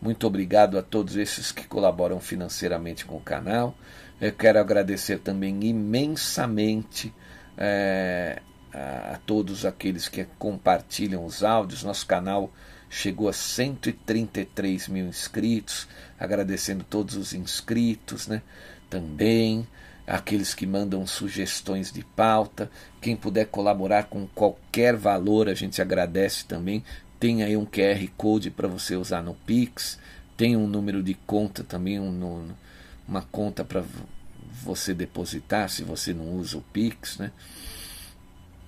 [0.00, 3.76] Muito obrigado a todos esses que colaboram financeiramente com o canal.
[4.20, 7.12] Eu quero agradecer também imensamente
[7.56, 8.40] é,
[8.72, 11.82] a, todos aqueles que compartilham os áudios.
[11.82, 12.52] Nosso canal
[12.88, 15.88] chegou a 133 mil inscritos.
[16.18, 18.42] Agradecendo todos os inscritos, né?
[18.88, 19.66] Também
[20.08, 22.70] aqueles que mandam sugestões de pauta.
[23.00, 26.82] Quem puder colaborar com qualquer valor, a gente agradece também.
[27.20, 29.98] Tem aí um QR Code para você usar no Pix.
[30.36, 32.48] Tem um número de conta também, um,
[33.06, 33.84] uma conta para
[34.62, 37.18] você depositar se você não usa o Pix.
[37.18, 37.30] Né?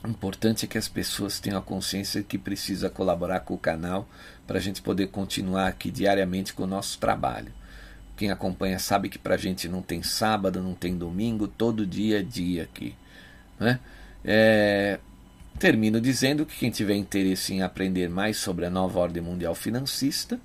[0.05, 4.09] O importante é que as pessoas tenham a consciência que precisa colaborar com o canal
[4.47, 7.53] para a gente poder continuar aqui diariamente com o nosso trabalho.
[8.21, 12.21] Quem acompanha sabe que para a gente não tem sábado, não tem domingo, todo dia
[12.21, 12.95] é dia aqui.
[13.59, 13.81] Né?
[14.23, 15.01] É,
[15.59, 20.39] Termino dizendo que quem tiver interesse em aprender mais sobre a nova ordem mundial financista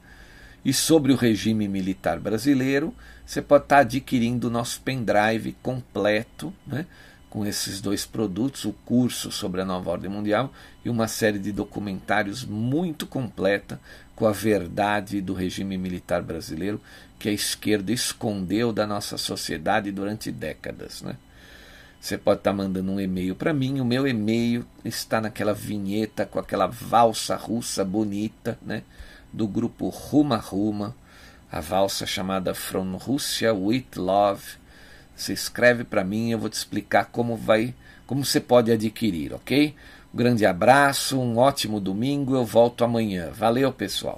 [0.63, 2.95] e sobre o regime militar brasileiro,
[3.25, 6.85] você pode estar adquirindo o nosso pendrive completo, né,
[7.29, 10.53] com esses dois produtos, o curso sobre a nova ordem mundial
[10.85, 13.81] e uma série de documentários muito completa
[14.15, 16.79] com a verdade do regime militar brasileiro
[17.17, 21.01] que a esquerda escondeu da nossa sociedade durante décadas.
[21.01, 21.15] Né?
[21.99, 23.79] Você pode estar tá mandando um e-mail para mim.
[23.79, 28.83] O meu e-mail está naquela vinheta com aquela valsa russa bonita, né?
[29.33, 30.95] Do grupo Ruma Ruma,
[31.51, 34.43] a valsa chamada From Russia with Love.
[35.15, 37.73] Você escreve para mim, eu vou te explicar como vai,
[38.05, 39.73] como você pode adquirir, ok?
[40.13, 42.35] Um grande abraço, um ótimo domingo.
[42.35, 43.31] Eu volto amanhã.
[43.31, 44.17] Valeu, pessoal.